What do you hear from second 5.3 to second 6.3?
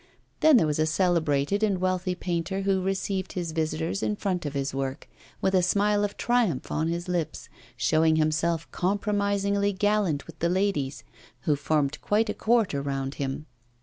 with a smile of